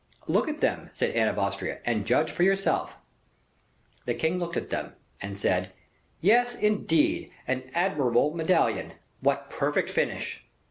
[0.25, 2.97] "Look at them," said Anne of Austria, "and judge for yourself."
[4.05, 5.73] The king looked at them, and said,
[6.21, 8.93] "Yes, indeed, an admirable medallion.
[9.19, 10.43] What perfect finish!"